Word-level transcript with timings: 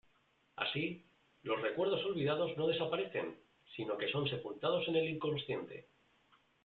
Así, 0.55 1.05
los 1.43 1.61
recuerdos 1.61 2.03
olvidados 2.05 2.57
no 2.57 2.65
desaparecen, 2.65 3.37
sino 3.75 3.99
que 3.99 4.09
son 4.11 4.27
sepultados 4.27 4.87
en 4.87 4.95
el 4.95 5.07
inconsciente. 5.07 5.89